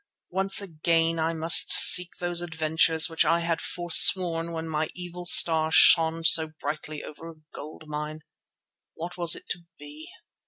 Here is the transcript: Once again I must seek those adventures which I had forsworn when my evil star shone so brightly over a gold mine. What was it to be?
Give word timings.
Once 0.31 0.59
again 0.63 1.19
I 1.19 1.35
must 1.35 1.71
seek 1.71 2.15
those 2.17 2.41
adventures 2.41 3.07
which 3.07 3.23
I 3.23 3.41
had 3.41 3.61
forsworn 3.61 4.51
when 4.51 4.67
my 4.67 4.87
evil 4.95 5.25
star 5.25 5.69
shone 5.71 6.23
so 6.23 6.47
brightly 6.59 7.03
over 7.03 7.29
a 7.29 7.35
gold 7.53 7.83
mine. 7.85 8.21
What 8.95 9.15
was 9.15 9.35
it 9.35 9.43
to 9.49 9.59
be? 9.77 10.09